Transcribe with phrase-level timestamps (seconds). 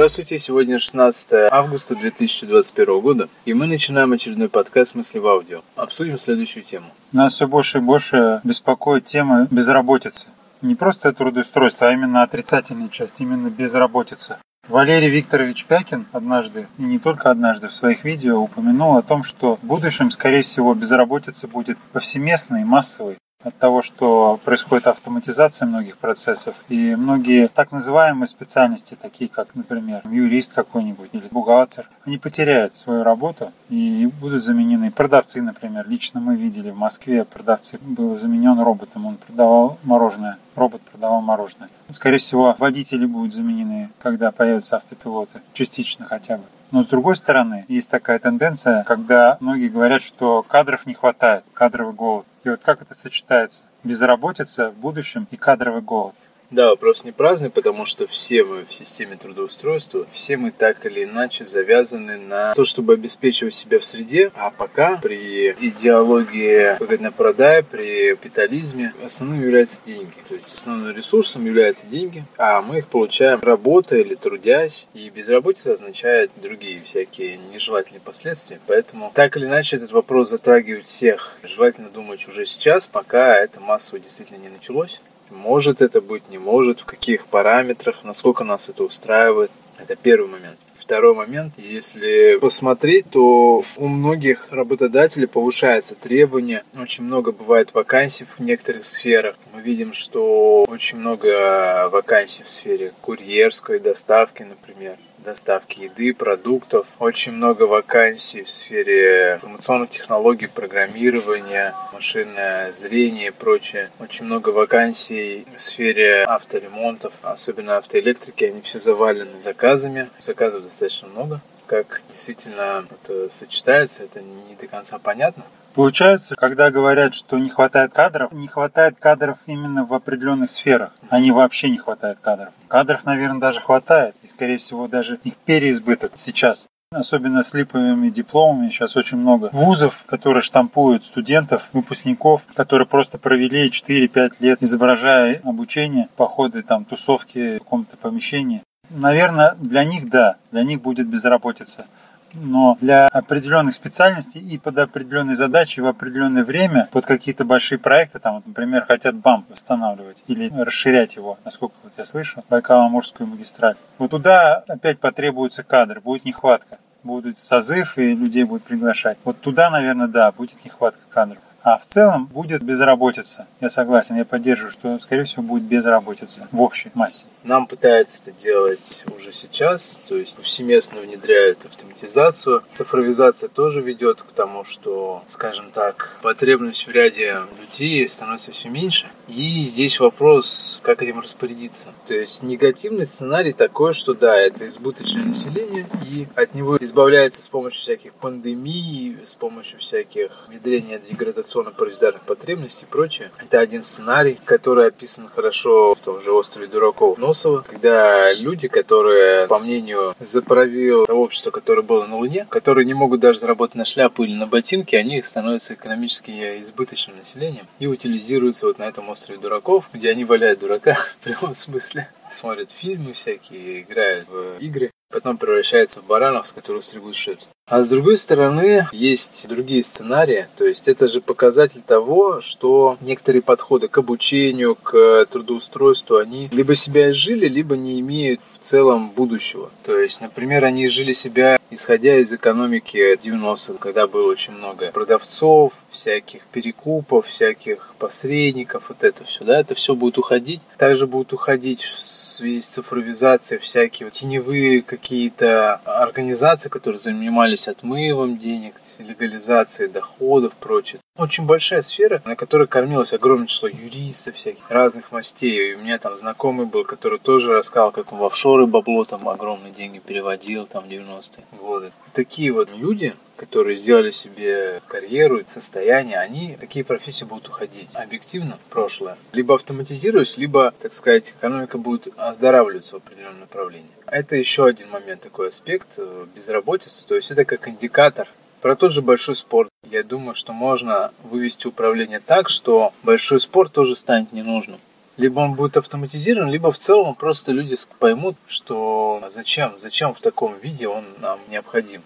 [0.00, 5.60] Здравствуйте, сегодня 16 августа 2021 года, и мы начинаем очередной подкаст «Мысли в аудио».
[5.76, 6.86] Обсудим следующую тему.
[7.12, 10.28] Нас все больше и больше беспокоит тема безработицы.
[10.62, 14.38] Не просто трудоустройство, а именно отрицательная часть, именно безработица.
[14.68, 19.56] Валерий Викторович Пякин однажды, и не только однажды, в своих видео упомянул о том, что
[19.56, 26.54] в будущем, скорее всего, безработица будет повсеместной массовой от того, что происходит автоматизация многих процессов.
[26.68, 33.02] И многие так называемые специальности, такие как, например, юрист какой-нибудь или бухгалтер, они потеряют свою
[33.02, 34.90] работу и будут заменены.
[34.90, 35.88] Продавцы, например.
[35.88, 40.36] Лично мы видели в Москве, продавцы был заменен роботом, он продавал мороженое.
[40.54, 41.70] Робот продавал мороженое.
[41.92, 46.44] Скорее всего, водители будут заменены, когда появятся автопилоты, частично хотя бы.
[46.70, 51.94] Но с другой стороны, есть такая тенденция, когда многие говорят, что кадров не хватает, кадровый
[51.94, 52.26] голод.
[52.44, 53.62] И вот как это сочетается?
[53.84, 56.14] Безработица в будущем и кадровый голод.
[56.50, 61.04] Да, вопрос не праздный, потому что все мы в системе трудоустройства, все мы так или
[61.04, 67.62] иначе завязаны на то, чтобы обеспечивать себя в среде, а пока при идеологии выгодно продай,
[67.62, 70.12] при капитализме основным являются деньги.
[70.28, 75.74] То есть основным ресурсом являются деньги, а мы их получаем работая или трудясь, и безработица
[75.74, 78.58] означает другие всякие нежелательные последствия.
[78.66, 81.36] Поэтому так или иначе этот вопрос затрагивает всех.
[81.44, 85.00] Желательно думать уже сейчас, пока это массово действительно не началось.
[85.30, 89.50] Может это быть, не может, в каких параметрах, насколько нас это устраивает.
[89.78, 90.58] Это первый момент.
[90.76, 96.64] Второй момент, если посмотреть, то у многих работодателей повышаются требования.
[96.76, 99.36] Очень много бывает вакансий в некоторых сферах.
[99.54, 106.88] Мы видим, что очень много вакансий в сфере курьерской доставки, например доставки еды, продуктов.
[106.98, 113.90] Очень много вакансий в сфере информационных технологий, программирования, машинное зрение и прочее.
[113.98, 118.44] Очень много вакансий в сфере авторемонтов, особенно автоэлектрики.
[118.44, 120.10] Они все завалены заказами.
[120.20, 121.40] Заказов достаточно много.
[121.70, 125.44] Как действительно это сочетается, это не до конца понятно.
[125.74, 131.30] Получается, когда говорят, что не хватает кадров, не хватает кадров именно в определенных сферах, не
[131.30, 132.48] вообще не хватает кадров.
[132.66, 136.66] Кадров, наверное, даже хватает, и, скорее всего, даже их переизбыток сейчас.
[136.90, 138.70] Особенно с липовыми дипломами.
[138.70, 146.08] Сейчас очень много вузов, которые штампуют студентов, выпускников, которые просто провели 4-5 лет, изображая обучение,
[146.16, 148.62] походы, там, тусовки в каком-то помещении.
[148.90, 151.86] Наверное, для них да, для них будет безработица
[152.34, 158.18] но для определенных специальностей и под определенные задачи в определенное время, под какие-то большие проекты,
[158.18, 163.76] там, вот, например, хотят БАМ восстанавливать или расширять его, насколько вот я слышал, Байкало-Амурскую магистраль.
[163.98, 166.78] Вот туда опять потребуются кадры, будет нехватка.
[167.02, 169.16] Будет созыв, и людей будут приглашать.
[169.24, 171.38] Вот туда, наверное, да, будет нехватка кадров.
[171.62, 173.46] А в целом будет безработица.
[173.60, 177.26] Я согласен, я поддерживаю, что, скорее всего, будет безработица в общей массе.
[177.44, 182.62] Нам пытаются это делать уже сейчас, то есть повсеместно внедряют автоматизацию.
[182.72, 189.08] Цифровизация тоже ведет к тому, что, скажем так, потребность в ряде людей становится все меньше.
[189.30, 191.88] И здесь вопрос, как этим распорядиться.
[192.08, 197.48] То есть негативный сценарий такой, что да, это избыточное население, и от него избавляется с
[197.48, 203.30] помощью всяких пандемий, с помощью всяких внедрения деградационно-паразитарных потребностей и прочее.
[203.38, 209.46] Это один сценарий, который описан хорошо в том же острове дураков Носова, когда люди, которые,
[209.46, 214.24] по мнению заправил общества, которое было на Луне, которые не могут даже заработать на шляпу
[214.24, 219.38] или на ботинки, они становятся экономически избыточным населением и утилизируются вот на этом острове острове
[219.38, 222.08] дураков, где они валяют дурака в прямом смысле.
[222.30, 227.50] Смотрят фильмы всякие, играют в игры, потом превращаются в баранов, с которых стригут шерсть.
[227.70, 233.42] А с другой стороны, есть другие сценарии, то есть это же показатель того, что некоторые
[233.42, 239.70] подходы к обучению, к трудоустройству, они либо себя изжили, либо не имеют в целом будущего.
[239.84, 245.84] То есть, например, они жили себя, исходя из экономики 90-х, когда было очень много продавцов,
[245.92, 250.60] всяких перекупов, всяких посредников, вот это все, да, это все будет уходить.
[250.76, 258.74] Также будут уходить в связи с цифровизацией всякие теневые какие-то организации, которые занимались отмывом денег,
[258.98, 261.00] легализацией доходов, прочее.
[261.16, 265.72] Очень большая сфера, на которой кормилось огромное число юристов всяких разных мастей.
[265.72, 269.28] И у меня там знакомый был, который тоже рассказал, как он в офшоры бабло там
[269.28, 271.92] огромные деньги переводил там в 90-е годы.
[272.14, 278.70] Такие вот люди, которые сделали себе карьеру, состояние, они такие профессии будут уходить объективно в
[278.70, 279.16] прошлое.
[279.32, 283.88] Либо автоматизируясь, либо, так сказать, экономика будет оздоравливаться в определенном направлении.
[284.06, 288.28] Это еще один момент, такой аспект э, безработицы, то есть это как индикатор
[288.60, 289.70] про тот же большой спорт.
[289.90, 294.80] Я думаю, что можно вывести управление так, что большой спорт тоже станет ненужным.
[295.16, 300.58] Либо он будет автоматизирован, либо в целом просто люди поймут, что зачем, зачем в таком
[300.58, 302.02] виде он нам необходим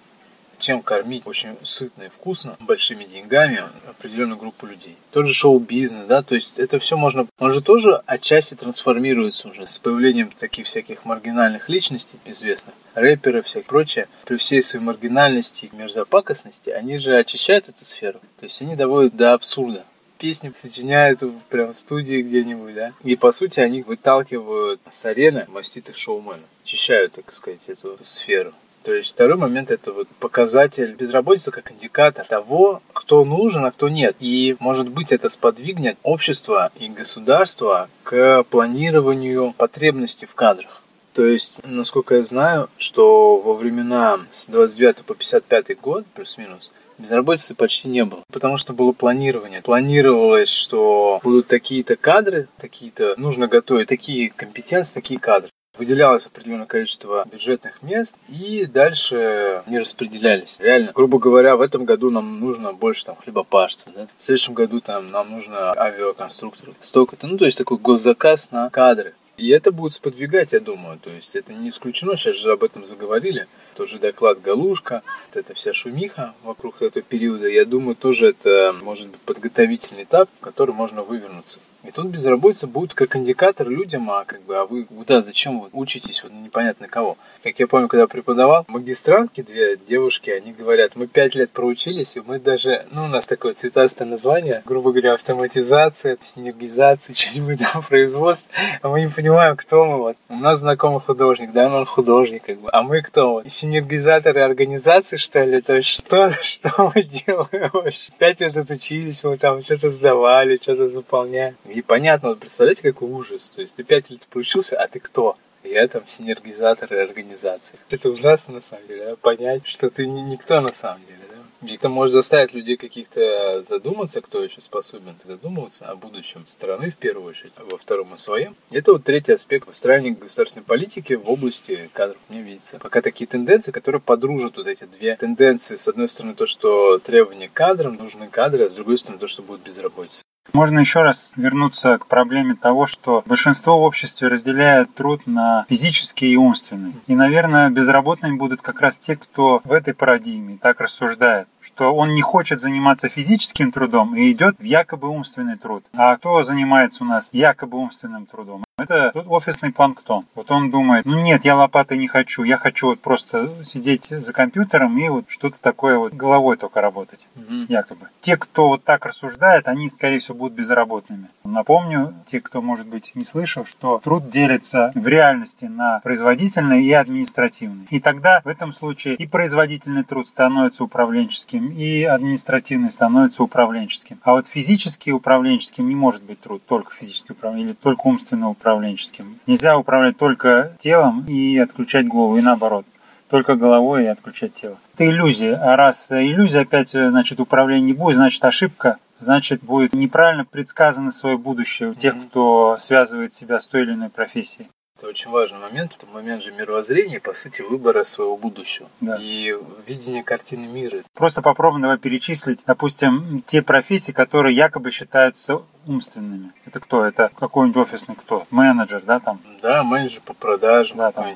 [0.65, 4.97] чем кормить очень сытно и вкусно, большими деньгами определенную группу людей.
[5.13, 7.27] Тот же шоу-бизнес, да, то есть это все можно...
[7.39, 13.65] Он же тоже отчасти трансформируется уже с появлением таких всяких маргинальных личностей известных, рэперы, всякие
[13.65, 14.09] прочее.
[14.25, 18.21] При всей своей маргинальности и мерзопакостности они же очищают эту сферу.
[18.41, 19.85] То есть они доводят до абсурда
[20.17, 21.21] песни сочиняют
[21.51, 22.93] прям в студии где-нибудь, да.
[23.03, 28.55] И по сути они выталкивают с арены маститых шоуменов, очищают, так сказать, эту сферу.
[28.85, 33.89] То есть второй момент это вот показатель безработицы как индикатор того, кто нужен, а кто
[33.89, 34.15] нет.
[34.21, 40.83] И может быть это сподвигнет общество и государство к планированию потребностей в кадрах.
[41.15, 47.55] То есть, насколько я знаю, что во времена с 29 по 55 год, плюс-минус, безработицы
[47.55, 49.63] почти не было, потому что было планирование.
[49.63, 55.51] Планировалось, что будут такие-то кадры, такие-то нужно готовить, такие компетенции, такие кадры.
[55.77, 60.59] Выделялось определенное количество бюджетных мест и дальше не распределялись.
[60.61, 64.07] Реально, грубо говоря, в этом году нам нужно больше там хлебопашцев, да?
[64.17, 67.27] в следующем году там нам нужно авиаконструкторов, столько-то.
[67.27, 69.15] Ну, то есть такой госзаказ на кадры.
[69.37, 70.99] И это будет сподвигать, я думаю.
[71.01, 73.49] То есть это не исключено, сейчас же об этом заговорили.
[73.75, 77.49] Тоже доклад Галушка, вот эта вся шумиха вокруг этого периода.
[77.49, 81.59] Я думаю, тоже это может быть подготовительный этап, в который можно вывернуться.
[81.85, 85.69] И тут безработица будет как индикатор людям, а как бы, а вы куда, зачем вы
[85.73, 87.19] учитесь, вот непонятно кого.
[87.43, 92.21] Как я помню, когда преподавал, магистрантки, две девушки, они говорят, мы пять лет проучились, и
[92.21, 98.51] мы даже, ну, у нас такое цветастое название, грубо говоря, автоматизация, синергизация, что-нибудь там, производство,
[98.81, 100.17] а мы не понимаем, кто мы, вот.
[100.31, 105.19] У нас знакомый художник, да, он художник, как бы, а мы кто, вот, синергизаторы организации,
[105.19, 108.11] что ли, то есть что, что мы делаем вообще?
[108.17, 111.55] Пять лет отучились, мы там что-то сдавали, что-то заполняли.
[111.75, 113.51] И понятно, вот представляете, какой ужас.
[113.53, 115.37] То есть ты пять лет поучился, а ты кто?
[115.65, 117.77] Я там синергизатор организации.
[117.91, 119.17] Это ужасно на самом деле, да?
[119.17, 121.19] понять, что ты никто на самом деле.
[121.29, 121.67] Да?
[121.69, 126.97] И это может заставить людей каких-то задуматься, кто еще способен задумываться о будущем страны в
[126.97, 128.55] первую очередь, а во втором о своем.
[128.71, 132.19] Это вот третий аспект выстраивания государственной политики в области кадров.
[132.29, 132.79] Мне видится.
[132.79, 135.75] Пока такие тенденции, которые подружат вот эти две тенденции.
[135.75, 139.27] С одной стороны, то, что требования к кадрам, нужны кадры, а с другой стороны, то,
[139.27, 140.23] что будет безработица.
[140.53, 146.33] Можно еще раз вернуться к проблеме того, что большинство в обществе разделяет труд на физический
[146.33, 146.93] и умственный.
[147.07, 152.15] И, наверное, безработными будут как раз те, кто в этой парадигме так рассуждает что он
[152.15, 155.85] не хочет заниматься физическим трудом и идет в якобы умственный труд.
[155.93, 158.65] А кто занимается у нас якобы умственным трудом?
[158.77, 160.27] Это офисный планктон.
[160.35, 164.33] Вот он думает, ну нет, я лопатой не хочу, я хочу вот просто сидеть за
[164.33, 167.67] компьютером и вот что-то такое вот головой только работать, угу.
[167.69, 168.09] якобы.
[168.21, 171.29] Те, кто вот так рассуждает, они, скорее всего, будут безработными.
[171.45, 176.93] Напомню, те, кто, может быть, не слышал, что труд делится в реальности на производительный и
[176.93, 177.87] административный.
[177.91, 184.19] И тогда в этом случае и производительный труд становится управленческим, и административный становится управленческим.
[184.23, 189.39] А вот физически управленческим не может быть труд, только физически управленческий или только умственно управленческим.
[189.47, 192.85] Нельзя управлять только телом и отключать голову, и наоборот.
[193.29, 194.79] Только головой и отключать тело.
[194.95, 195.55] Это иллюзия.
[195.55, 201.37] А раз иллюзия опять, значит, управления не будет, значит, ошибка значит, будет неправильно предсказано свое
[201.37, 204.69] будущее у тех, кто связывает себя с той или иной профессией.
[205.05, 205.99] Это очень важный момент.
[205.99, 208.89] Это момент же мировоззрения, по сути, выбора своего будущего.
[209.03, 209.19] Да.
[209.21, 209.55] И
[209.87, 211.03] видения картины мира.
[211.13, 216.53] Просто попробуем давай перечислить, допустим, те профессии, которые якобы считаются умственными.
[216.65, 217.05] Это кто?
[217.05, 218.47] Это какой-нибудь офисный кто?
[218.51, 219.41] Менеджер, да, там?
[219.61, 221.27] Да, менеджер по продажам, да, там,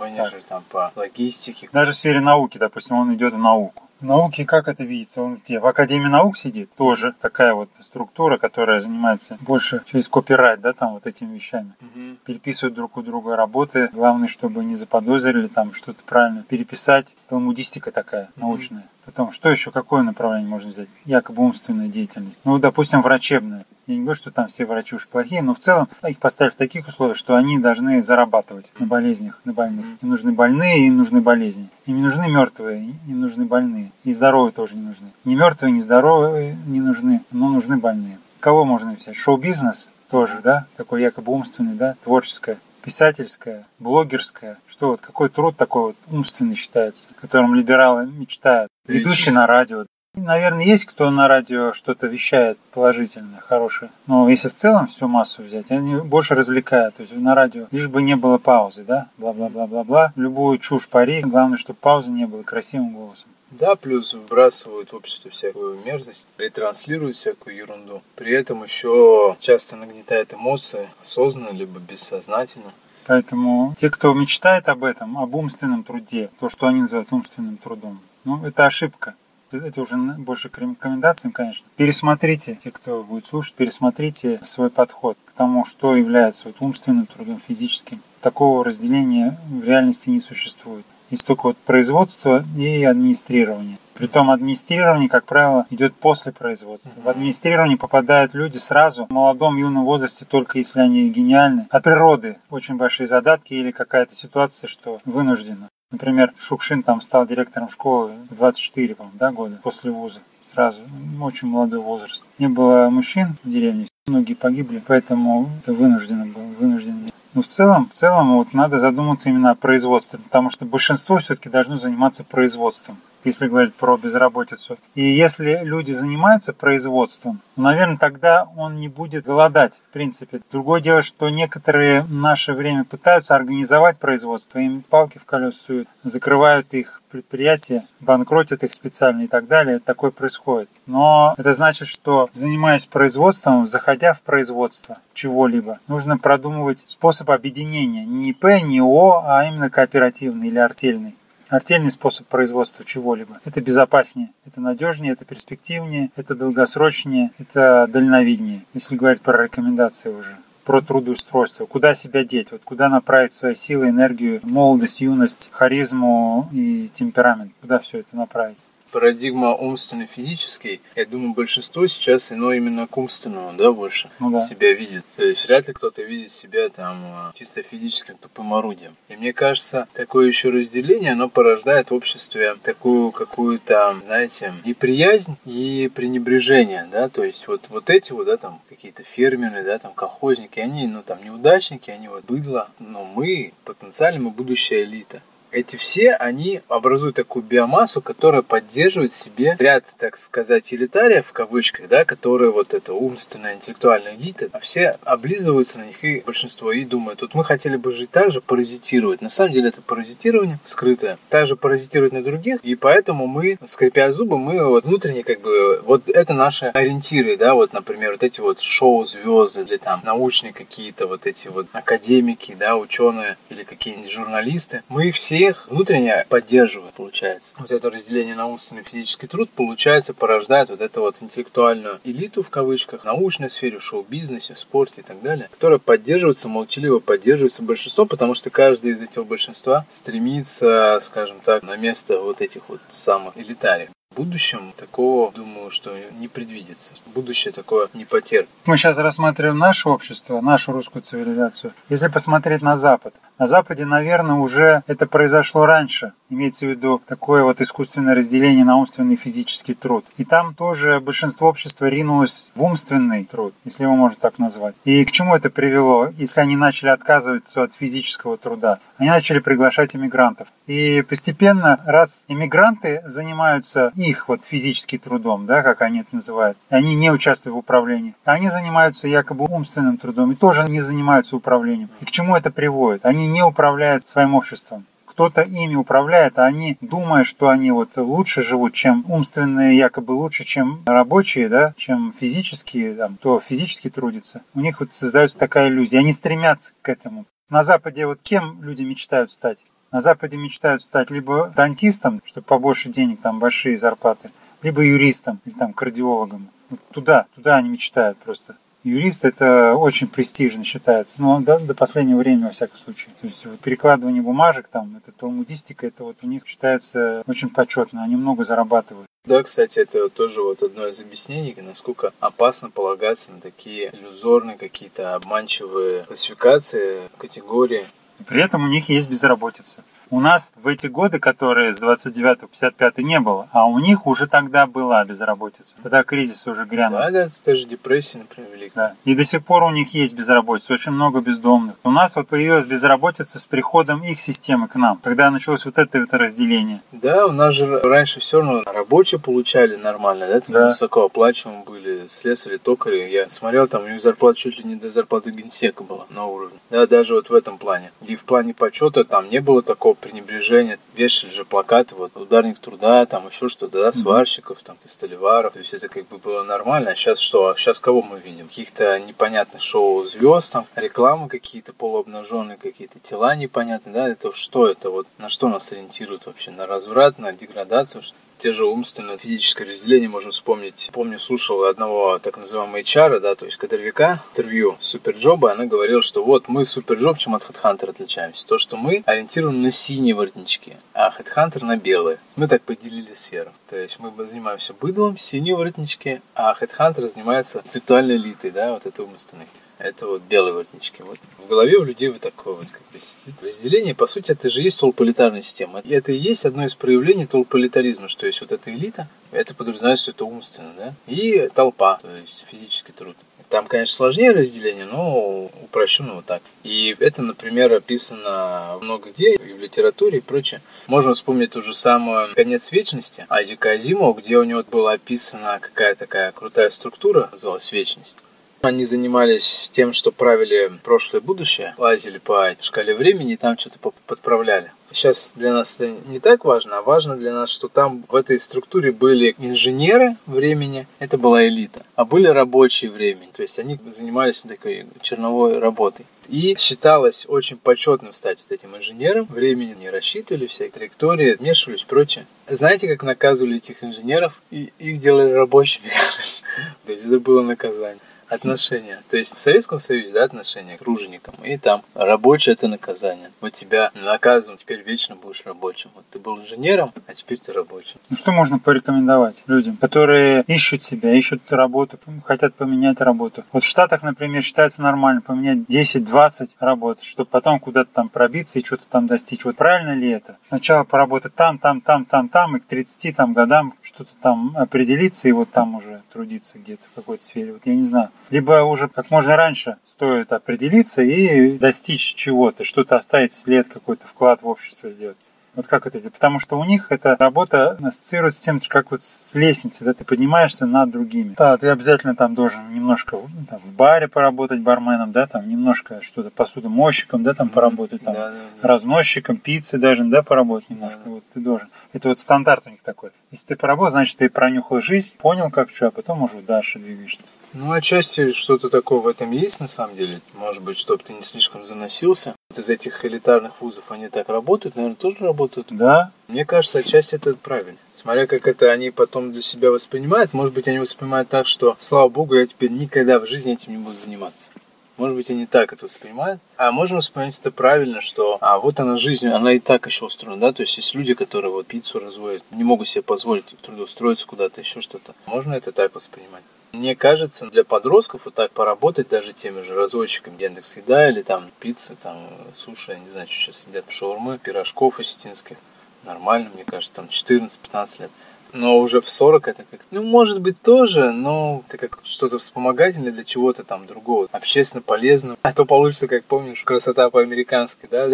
[0.00, 0.44] менеджер так.
[0.48, 1.68] там по логистике.
[1.72, 3.84] Даже в сфере науки, допустим, он идет в науку.
[4.02, 5.22] В науке как это видится?
[5.22, 5.60] Он где?
[5.60, 6.74] В Академии наук сидит?
[6.74, 11.74] Тоже такая вот структура, которая занимается больше через копирайт, да, там вот этими вещами.
[11.80, 12.16] Угу.
[12.24, 13.90] Переписывают друг у друга работы.
[13.92, 17.14] Главное, чтобы не заподозрили там что-то правильно переписать.
[17.28, 18.48] Талмудистика такая угу.
[18.48, 18.88] научная.
[19.04, 20.88] Потом, что еще, какое направление можно взять?
[21.04, 22.40] Якобы умственная деятельность.
[22.44, 23.66] Ну, допустим, врачебная.
[23.88, 26.56] Я не говорю, что там все врачи уж плохие, но в целом их поставили в
[26.56, 29.86] таких условиях, что они должны зарабатывать на болезнях, на больных.
[30.02, 31.68] Им нужны больные, им нужны болезни.
[31.86, 33.90] Им не нужны мертвые, им нужны больные.
[34.04, 35.08] И здоровые тоже не нужны.
[35.24, 38.18] Не мертвые, не здоровые не нужны, но нужны больные.
[38.38, 39.16] Кого можно взять?
[39.16, 40.66] Шоу-бизнес тоже, да?
[40.76, 41.96] Такой якобы умственный, да?
[42.04, 48.68] Творческое писательская, блогерская, что вот какой труд такой вот умственный считается, которым либералы мечтают.
[48.86, 49.86] Ведущий на радио.
[50.14, 53.90] Наверное, есть кто на радио что-то вещает положительное, хорошее.
[54.06, 56.96] Но если в целом всю массу взять, они больше развлекают.
[56.96, 59.08] То есть на радио лишь бы не было паузы, да?
[59.16, 60.12] Бла-бла-бла-бла-бла.
[60.16, 61.22] Любую чушь пари.
[61.22, 63.30] Главное, чтобы паузы не было красивым голосом.
[63.52, 68.02] Да, плюс выбрасывают в общество всякую мерзость, ретранслируют всякую ерунду.
[68.16, 72.72] При этом еще часто нагнетает эмоции, осознанно либо бессознательно.
[73.06, 78.00] Поэтому те, кто мечтает об этом, об умственном труде, то, что они называют умственным трудом,
[78.24, 79.14] ну, это ошибка.
[79.50, 81.66] Это уже больше к рекомендациям, конечно.
[81.76, 87.38] Пересмотрите, те, кто будет слушать, пересмотрите свой подход к тому, что является вот умственным трудом,
[87.46, 88.00] физическим.
[88.22, 90.86] Такого разделения в реальности не существует.
[91.12, 93.76] Есть только вот производство и администрирование.
[93.92, 96.98] Притом администрирование, как правило, идет после производства.
[97.04, 101.66] В администрирование попадают люди сразу, в молодом юном возрасте, только если они гениальны.
[101.68, 105.68] От природы очень большие задатки или какая-то ситуация, что вынуждена.
[105.90, 110.20] Например, Шукшин там стал директором школы 24, по да, года после вуза.
[110.42, 110.80] Сразу.
[111.20, 112.24] Очень молодой возраст.
[112.38, 117.46] Не было мужчин в деревне, многие погибли, поэтому это вынуждено было, вынуждено но ну, в
[117.46, 122.24] целом, в целом вот надо задуматься именно о производстве, потому что большинство все-таки должно заниматься
[122.24, 124.78] производством если говорить про безработицу.
[124.94, 130.40] И если люди занимаются производством, наверное, тогда он не будет голодать, в принципе.
[130.50, 136.72] Другое дело, что некоторые в наше время пытаются организовать производство, им палки в колеса закрывают
[136.74, 139.78] их предприятия, банкротят их специально и так далее.
[139.78, 140.70] Такое происходит.
[140.86, 148.06] Но это значит, что занимаясь производством, заходя в производство чего-либо, нужно продумывать способ объединения.
[148.06, 151.14] Не ИП, не ООО, а именно кооперативный или артельный
[151.52, 153.40] артельный способ производства чего-либо.
[153.44, 160.36] Это безопаснее, это надежнее, это перспективнее, это долгосрочнее, это дальновиднее, если говорить про рекомендации уже
[160.64, 166.88] про трудоустройство, куда себя деть, вот куда направить свои силы, энергию, молодость, юность, харизму и
[166.94, 168.58] темперамент, куда все это направить
[168.92, 174.42] парадигма умственно-физической, я думаю, большинство сейчас ино именно к умственному, да, больше ну, да.
[174.42, 175.04] себя видит.
[175.16, 178.94] То есть вряд ли кто-то видит себя там а, чисто физическим тупым орудием.
[179.08, 185.90] И мне кажется, такое еще разделение, оно порождает в обществе такую какую-то, знаете, неприязнь и
[185.94, 190.60] пренебрежение, да, то есть вот, вот эти вот, да, там, какие-то фермеры, да, там, колхозники,
[190.60, 196.12] они, ну, там, неудачники, они вот быдло, но мы, потенциально, мы будущая элита эти все,
[196.14, 202.04] они образуют такую биомассу, которая поддерживает в себе ряд, так сказать, элитариев, в кавычках, да,
[202.04, 207.22] которые вот это умственная, интеллектуальная элита, а все облизываются на них и большинство и думают,
[207.22, 209.20] вот мы хотели бы жить так же, паразитировать.
[209.22, 214.38] На самом деле это паразитирование скрытое, также паразитировать на других, и поэтому мы, скрипя зубы,
[214.38, 218.60] мы вот внутренне как бы, вот это наши ориентиры, да, вот, например, вот эти вот
[218.60, 225.12] шоу-звезды или там научные какие-то вот эти вот академики, да, ученые или какие-нибудь журналисты, мы
[225.12, 227.56] все всех внутренне поддерживает, получается.
[227.58, 232.44] Вот это разделение на умственный и физический труд, получается, порождает вот эту вот интеллектуальную элиту,
[232.44, 237.00] в кавычках, в научной сфере, в шоу-бизнесе, в спорте и так далее, которая поддерживается, молчаливо
[237.00, 242.68] поддерживается большинством, потому что каждый из этих большинства стремится, скажем так, на место вот этих
[242.68, 243.90] вот самых элитариев.
[244.12, 246.90] В будущем такого, думаю, что не предвидится.
[247.14, 248.50] Будущее такое не потерпит.
[248.66, 251.72] Мы сейчас рассматриваем наше общество, нашу русскую цивилизацию.
[251.88, 256.12] Если посмотреть на Запад, на Западе, наверное, уже это произошло раньше.
[256.28, 260.04] Имеется в виду такое вот искусственное разделение на умственный и физический труд.
[260.18, 264.74] И там тоже большинство общества ринулось в умственный труд, если его можно так назвать.
[264.84, 268.78] И к чему это привело, если они начали отказываться от физического труда?
[268.98, 270.48] Они начали приглашать иммигрантов.
[270.66, 276.94] И постепенно, раз иммигранты занимаются их вот физическим трудом, да, как они это называют, они
[276.94, 281.90] не участвуют в управлении, они занимаются якобы умственным трудом и тоже не занимаются управлением.
[282.00, 283.04] И к чему это приводит?
[283.04, 288.40] Они не управляют своим обществом кто-то ими управляет, а они, думая, что они вот лучше
[288.40, 294.60] живут, чем умственные, якобы лучше, чем рабочие, да, чем физические, там, кто физически трудится, у
[294.60, 295.98] них вот создается такая иллюзия.
[295.98, 297.26] Они стремятся к этому.
[297.50, 299.66] На Западе вот кем люди мечтают стать?
[299.92, 304.30] На Западе мечтают стать либо дантистом, чтобы побольше денег, там большие зарплаты,
[304.62, 306.48] либо юристом или там кардиологом.
[306.70, 308.56] Вот туда, туда они мечтают просто.
[308.84, 313.14] Юрист это очень престижно считается, но до, до последнего времени, во всяком случае.
[313.20, 318.16] То есть перекладывание бумажек, там, это талмудистика, это вот у них считается очень почетно, они
[318.16, 319.06] много зарабатывают.
[319.24, 325.14] Да, кстати, это тоже вот одно из объяснений, насколько опасно полагаться на такие иллюзорные какие-то
[325.14, 327.86] обманчивые классификации, категории.
[328.26, 329.84] При этом у них есть безработица.
[330.12, 334.06] У нас в эти годы, которые с 29 по 55 не было, а у них
[334.06, 335.74] уже тогда была безработица.
[335.82, 336.98] Тогда кризис уже грянул.
[336.98, 338.88] Да, да, это же депрессия, например, великая.
[338.88, 338.94] Да.
[339.06, 341.76] И до сих пор у них есть безработица, очень много бездомных.
[341.82, 345.96] У нас вот появилась безработица с приходом их системы к нам, когда началось вот это,
[345.96, 346.82] это разделение.
[346.92, 350.66] Да, у нас же раньше все равно рабочие получали нормально, да, там да.
[350.66, 353.10] высокооплачиваемые были, слесари, токари.
[353.10, 356.58] Я смотрел, там у них зарплата чуть ли не до зарплаты генсека была на уровне.
[356.68, 357.92] Да, даже вот в этом плане.
[358.06, 360.78] И в плане почета там не было такого пренебрежение.
[360.94, 365.54] Вешали же плакаты, вот, ударник труда, там еще что-то, да, сварщиков, там, столеваров.
[365.54, 366.90] То есть это как бы было нормально.
[366.90, 367.48] А сейчас что?
[367.48, 368.48] А сейчас кого мы видим?
[368.48, 374.90] Каких-то непонятных шоу звезд, там, рекламы какие-то полуобнаженные, какие-то тела непонятные, да, это что это?
[374.90, 376.50] Вот на что нас ориентируют вообще?
[376.50, 378.02] На разврат, на деградацию?
[378.42, 380.90] Те же умственное физическое разделение можно вспомнить.
[380.92, 386.24] Помню, слушал одного так называемого HR, да, то есть кадровика, интервью Суперджоба, она говорила, что
[386.24, 388.44] вот мы Суперджоб чем от HeadHunter отличаемся.
[388.44, 392.18] То, что мы ориентированы на синие воротнички, а HeadHunter на белые.
[392.34, 393.52] Мы так поделили сферу.
[393.70, 399.04] То есть мы занимаемся быдлом, синие воротнички, а HeadHunter занимается интеллектуальной элитой, да, вот это
[399.04, 399.46] умственной.
[399.82, 401.02] Это вот белые воротнички.
[401.02, 403.42] Вот в голове у людей вот такое вот как бы сидит.
[403.42, 405.80] Разделение, по сути, это же есть толполитарная система.
[405.80, 410.04] И это и есть одно из проявлений толполитаризма, что есть вот эта элита, это подразумевается,
[410.04, 413.16] что это умственно, да, и толпа, то есть физический труд.
[413.48, 416.42] Там, конечно, сложнее разделение, но упрощенно вот так.
[416.62, 420.62] И это, например, описано много где, и в литературе и прочее.
[420.86, 426.00] Можно вспомнить ту же самую «Конец вечности» Айзека Азимова, где у него была описана какая-то
[426.00, 428.14] такая крутая структура, называлась «Вечность».
[428.62, 433.80] Они занимались тем, что правили прошлое и будущее, лазили по шкале времени и там что-то
[434.06, 434.70] подправляли.
[434.92, 438.38] Сейчас для нас это не так важно, а важно для нас, что там в этой
[438.38, 444.42] структуре были инженеры времени, это была элита, а были рабочие времени, то есть они занимались
[444.42, 446.06] такой черновой работой.
[446.28, 449.26] И считалось очень почетным стать вот этим инженером.
[449.28, 452.26] Времени не рассчитывали, всякие траектории, вмешивались, прочее.
[452.46, 454.40] Знаете, как наказывали этих инженеров?
[454.52, 455.90] И их делали рабочими.
[456.86, 457.98] То есть это было наказание
[458.32, 459.02] отношения.
[459.10, 461.34] То есть в Советском Союзе, да, отношения к труженикам.
[461.44, 463.30] И там рабочее это наказание.
[463.40, 465.90] Вот тебя наказывают, теперь вечно будешь рабочим.
[465.94, 468.00] Вот ты был инженером, а теперь ты рабочим.
[468.08, 473.44] Ну что можно порекомендовать людям, которые ищут себя, ищут работу, хотят поменять работу?
[473.52, 478.64] Вот в Штатах, например, считается нормально поменять 10-20 работ, чтобы потом куда-то там пробиться и
[478.64, 479.44] что-то там достичь.
[479.44, 480.36] Вот правильно ли это?
[480.42, 485.28] Сначала поработать там, там, там, там, там, и к 30 там, годам что-то там определиться,
[485.28, 487.52] и вот там уже трудиться где-то в какой-то сфере.
[487.52, 492.96] Вот я не знаю либо уже как можно раньше стоит определиться и достичь чего-то, что-то
[492.96, 495.16] оставить след, какой-то вклад в общество сделать.
[495.54, 496.14] Вот как это сделать?
[496.14, 500.02] Потому что у них эта работа ассоциируется с тем, как вот с лестницей, да, ты
[500.02, 501.34] поднимаешься над другими.
[501.36, 503.18] Да, ты обязательно там должен немножко
[503.50, 508.30] там, в баре поработать барменом, да, там немножко что-то посудомойщиком, да, там поработать, там да,
[508.30, 508.68] да, да.
[508.68, 511.00] разносчиком пиццы даже, да, поработать немножко.
[511.04, 511.10] Да.
[511.10, 511.68] Вот ты должен.
[511.92, 513.10] Это вот стандарт у них такой.
[513.30, 517.24] Если ты поработал, значит, ты пронюхал жизнь, понял, как что, а потом уже дальше двигаешься.
[517.54, 520.22] Ну, отчасти что-то такое в этом есть на самом деле.
[520.34, 522.34] Может быть, чтобы ты не слишком заносился.
[522.56, 525.66] Из этих элитарных вузов они так работают, наверное, тоже работают.
[525.70, 526.12] Да.
[526.28, 527.78] Мне кажется, отчасти это правильно.
[527.94, 532.08] Смотря как это они потом для себя воспринимают, может быть, они воспринимают так, что, слава
[532.08, 534.50] богу, я теперь никогда в жизни этим не буду заниматься.
[534.96, 536.40] Может быть, они так это воспринимают.
[536.56, 540.40] А можно воспринять это правильно, что а вот она жизнь, она и так еще устроена,
[540.40, 544.60] да, то есть есть люди, которые вот пиццу разводят, не могут себе позволить трудоустроиться куда-то,
[544.60, 545.14] еще что-то.
[545.26, 546.42] Можно это так воспринимать?
[546.72, 551.50] Мне кажется, для подростков вот так поработать даже теми же разводчиками Яндекс Еда или там
[551.60, 552.16] пиццы, там
[552.54, 555.58] суши, я не знаю, что сейчас едят, шаурмы, пирожков осетинских.
[556.04, 558.10] Нормально, мне кажется, там 14-15 лет.
[558.54, 563.12] Но уже в 40 это как, ну, может быть, тоже, но это как что-то вспомогательное
[563.12, 565.38] для чего-то там другого, общественно полезного.
[565.42, 568.08] А то получится, как помнишь, красота по-американски, да?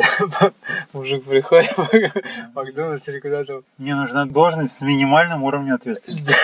[0.93, 1.89] Мужик приходит в
[2.55, 3.63] Макдональдс или куда-то.
[3.79, 6.35] Мне нужна должность с минимальным уровнем ответственности.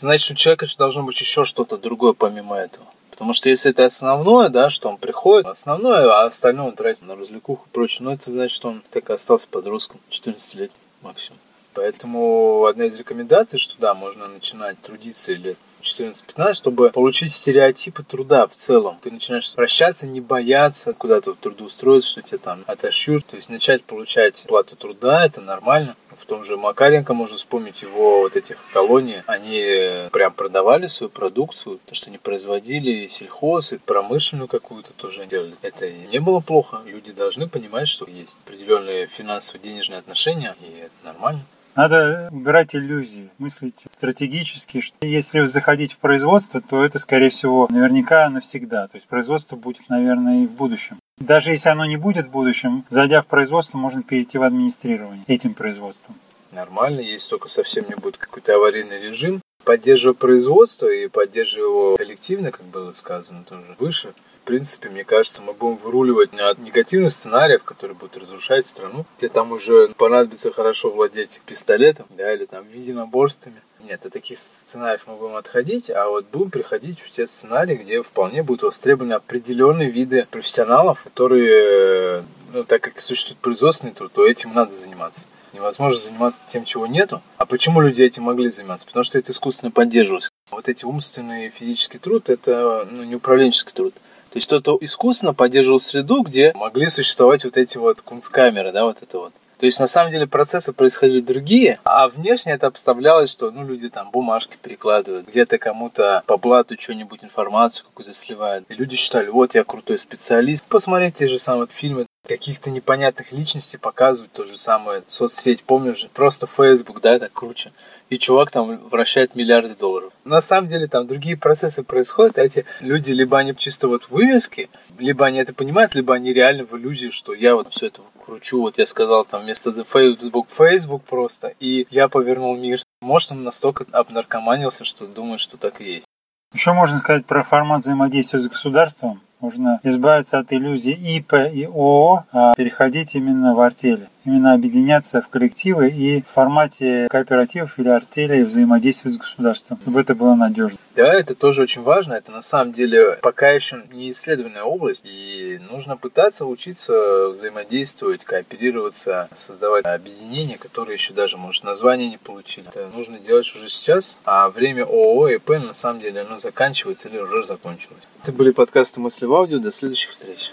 [0.00, 2.86] Значит, у человека должно быть еще что-то другое помимо этого.
[3.10, 7.16] Потому что если это основное, да, что он приходит, основное, а остальное он тратит на
[7.16, 10.70] развлекуху и прочее, ну это значит, что он так и остался подростком, 14 лет
[11.02, 11.40] максимум.
[11.78, 18.02] Поэтому одна из рекомендаций, что да, можно начинать трудиться лет в 14-15, чтобы получить стереотипы
[18.02, 18.98] труда в целом.
[19.00, 23.26] Ты начинаешь прощаться, не бояться куда-то трудоустроиться, что тебя там отошьют.
[23.26, 28.20] То есть начать получать плату труда, это нормально в том же Макаренко можно вспомнить его
[28.20, 29.22] вот этих колоний.
[29.26, 35.54] Они прям продавали свою продукцию, то, что они производили сельхоз, и промышленную какую-то тоже делали.
[35.62, 36.80] Это не было плохо.
[36.84, 41.44] Люди должны понимать, что есть определенные финансово-денежные отношения, и это нормально.
[41.78, 44.80] Надо убирать иллюзии, мыслить стратегически.
[44.80, 48.88] Что если заходить в производство, то это, скорее всего, наверняка навсегда.
[48.88, 50.98] То есть производство будет, наверное, и в будущем.
[51.18, 55.54] Даже если оно не будет в будущем, зайдя в производство, можно перейти в администрирование этим
[55.54, 56.16] производством.
[56.50, 59.40] Нормально, если только совсем не будет какой-то аварийный режим.
[59.62, 64.14] Поддерживая производство и поддерживая его коллективно, как было сказано тоже выше,
[64.48, 69.52] принципе, мне кажется, мы будем выруливать от негативных сценариев, которые будут разрушать страну, где там
[69.52, 75.36] уже понадобится хорошо владеть пистолетом, да, или там единоборствами, Нет, от таких сценариев мы будем
[75.36, 81.02] отходить, а вот будем приходить в те сценарии, где вполне будут востребованы определенные виды профессионалов,
[81.02, 85.26] которые, ну, так как существует производственный труд, то этим надо заниматься.
[85.52, 87.20] Невозможно заниматься тем, чего нету.
[87.36, 88.86] А почему люди этим могли заниматься?
[88.86, 90.30] Потому что это искусственно поддерживалось.
[90.50, 93.94] Вот эти умственный и физический труд– это ну, не управленческий труд.
[94.30, 99.02] То есть кто-то искусственно поддерживал среду, где могли существовать вот эти вот кунсткамеры, да, вот
[99.02, 99.32] это вот.
[99.58, 103.88] То есть, на самом деле, процессы происходили другие, а внешне это обставлялось, что, ну, люди
[103.88, 108.66] там бумажки перекладывают, где-то кому-то по блату что-нибудь, информацию какую-то сливают.
[108.68, 110.64] И люди считали, вот, я крутой специалист.
[110.66, 116.46] Посмотрите те же самые фильмы каких-то непонятных личностей показывают то же самое соцсеть, помнишь просто
[116.46, 117.72] Facebook, да, это круче.
[118.10, 120.12] И чувак там вращает миллиарды долларов.
[120.24, 124.70] На самом деле там другие процессы происходят, а эти люди либо они чисто вот вывески,
[124.98, 128.60] либо они это понимают, либо они реально в иллюзии, что я вот все это кручу,
[128.60, 132.80] вот я сказал там вместо Facebook, Facebook просто, и я повернул мир.
[133.00, 136.06] Может, он настолько обнаркоманился, что думает, что так и есть.
[136.54, 139.20] Еще можно сказать про формат взаимодействия с государством.
[139.40, 145.28] Можно избавиться от иллюзии ИП и ООО, а переходить именно в артели именно объединяться в
[145.28, 150.78] коллективы и в формате кооперативов или артелей взаимодействовать с государством, чтобы это было надежно.
[150.94, 152.14] Да, это тоже очень важно.
[152.14, 159.28] Это на самом деле пока еще не исследованная область, и нужно пытаться учиться взаимодействовать, кооперироваться,
[159.34, 162.68] создавать объединения, которые еще даже, может, название не получили.
[162.68, 167.08] Это нужно делать уже сейчас, а время ООО и П на самом деле оно заканчивается
[167.08, 168.02] или уже закончилось.
[168.22, 169.58] Это были подкасты «Мысли в аудио».
[169.58, 170.52] До следующих встреч.